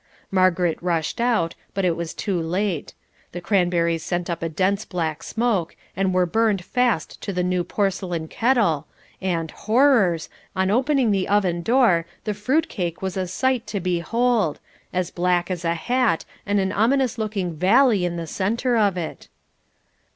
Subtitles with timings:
[0.31, 2.95] Margaret rushed out, but it was too late;
[3.33, 7.63] the cranberries sent up a dense black smoke, and were burned fast to the new
[7.63, 8.87] porcelain kettle,
[9.21, 10.27] and, horrors!
[10.55, 14.59] on opening the oven door, the fruit cake was a sight to behold
[14.91, 19.27] as black as a hat, and an ominous looking valley in the centre of it!